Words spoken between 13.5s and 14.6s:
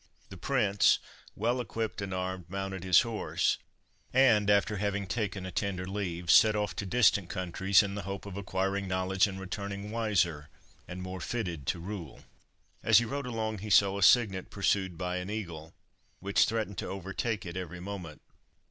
he saw a cygnet